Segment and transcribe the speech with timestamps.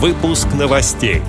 [0.00, 1.22] Выпуск новостей.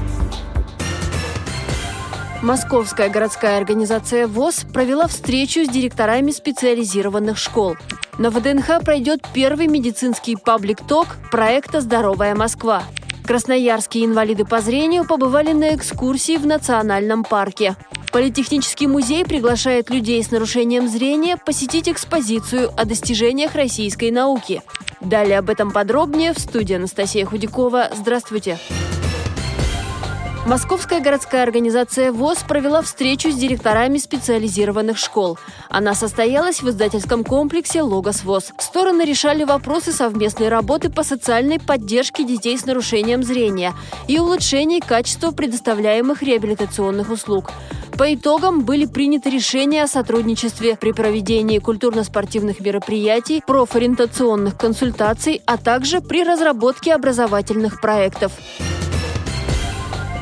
[2.43, 7.77] Московская городская организация ВОЗ провела встречу с директорами специализированных школ.
[8.19, 12.83] На ВДНХ пройдет первый медицинский паблик-ток проекта «Здоровая Москва».
[13.25, 17.75] Красноярские инвалиды по зрению побывали на экскурсии в национальном парке.
[18.11, 24.63] Политехнический музей приглашает людей с нарушением зрения посетить экспозицию о достижениях российской науки.
[24.99, 27.89] Далее об этом подробнее в студии Анастасия Худякова.
[27.95, 28.57] Здравствуйте!
[30.47, 35.37] Московская городская организация ВОЗ провела встречу с директорами специализированных школ.
[35.69, 38.53] Она состоялась в издательском комплексе «Логос ВОЗ».
[38.57, 43.75] Стороны решали вопросы совместной работы по социальной поддержке детей с нарушением зрения
[44.07, 47.51] и улучшении качества предоставляемых реабилитационных услуг.
[47.99, 55.99] По итогам были приняты решения о сотрудничестве при проведении культурно-спортивных мероприятий, профориентационных консультаций, а также
[55.99, 58.31] при разработке образовательных проектов.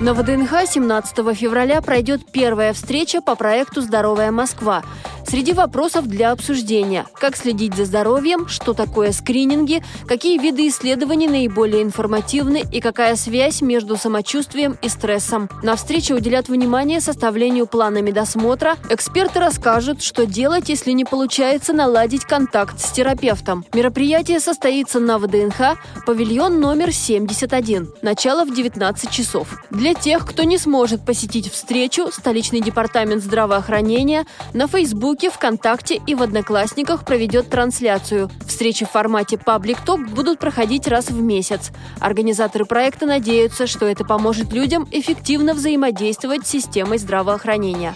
[0.02, 4.81] На ВДНХ 17 февраля пройдет первая встреча по проекту «Здоровая Москва»,
[5.30, 11.84] Среди вопросов для обсуждения– как следить за здоровьем, что такое скрининги, какие виды исследований наиболее
[11.84, 15.50] информативны и какая связь между самочувствием и стрессом.
[15.64, 18.78] На встрече уделят внимание составлению плана медосмотра.
[18.89, 23.66] Эксперты расскажут, что делать, если не получается наладить контакт с терапевтом.
[23.73, 27.89] Мероприятие состоится на ВДНХ, павильон номер 71.
[28.02, 29.62] Начало в 19 часов.
[29.72, 36.14] Для тех, кто не сможет посетить встречу, столичный департамент здравоохранения на Фейсбуке Фейсбуке, ВКонтакте и
[36.14, 38.30] в Одноклассниках проведет трансляцию.
[38.46, 41.72] Встречи в формате Public Talk будут проходить раз в месяц.
[42.00, 47.96] Организаторы проекта надеются, что это поможет людям эффективно взаимодействовать с системой здравоохранения.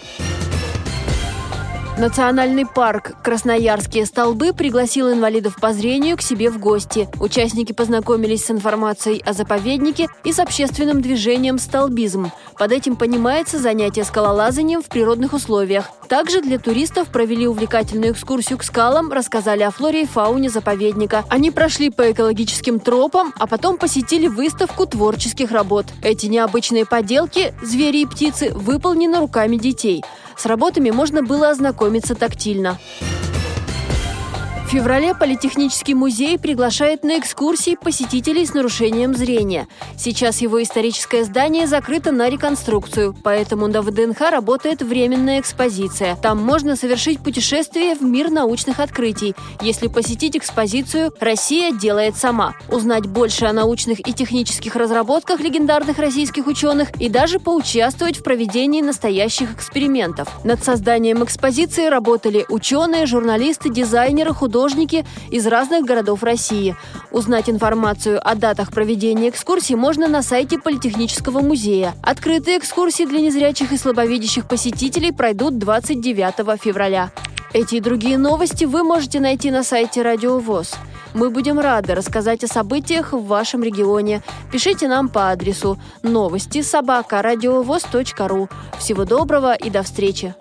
[1.98, 7.06] Национальный парк «Красноярские столбы» пригласил инвалидов по зрению к себе в гости.
[7.20, 12.32] Участники познакомились с информацией о заповеднике и с общественным движением «Столбизм».
[12.58, 15.90] Под этим понимается занятие скалолазанием в природных условиях.
[16.08, 21.24] Также для туристов провели увлекательную экскурсию к скалам, рассказали о флоре и фауне заповедника.
[21.28, 25.86] Они прошли по экологическим тропам, а потом посетили выставку творческих работ.
[26.02, 30.02] Эти необычные поделки, звери и птицы, выполнены руками детей–
[30.36, 32.78] с работами можно было ознакомиться тактильно
[34.72, 39.68] феврале Политехнический музей приглашает на экскурсии посетителей с нарушением зрения.
[39.98, 46.16] Сейчас его историческое здание закрыто на реконструкцию, поэтому на ВДНХ работает временная экспозиция.
[46.16, 53.04] Там можно совершить путешествие в мир научных открытий, если посетить экспозицию «Россия делает сама», узнать
[53.04, 59.52] больше о научных и технических разработках легендарных российских ученых и даже поучаствовать в проведении настоящих
[59.52, 60.28] экспериментов.
[60.44, 66.76] Над созданием экспозиции работали ученые, журналисты, дизайнеры, художники, художники из разных городов России.
[67.10, 71.94] Узнать информацию о датах проведения экскурсий можно на сайте Политехнического музея.
[72.00, 77.10] Открытые экскурсии для незрячих и слабовидящих посетителей пройдут 29 февраля.
[77.52, 80.74] Эти и другие новости вы можете найти на сайте Радио ВОЗ.
[81.12, 84.22] Мы будем рады рассказать о событиях в вашем регионе.
[84.52, 88.48] Пишите нам по адресу новости собака ру.
[88.78, 90.34] Всего доброго и до встречи!